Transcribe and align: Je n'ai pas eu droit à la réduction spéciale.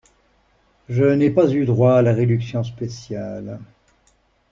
Je 0.89 1.03
n'ai 1.03 1.29
pas 1.29 1.47
eu 1.51 1.67
droit 1.67 1.93
à 1.93 2.01
la 2.01 2.11
réduction 2.11 2.63
spéciale. 2.63 3.59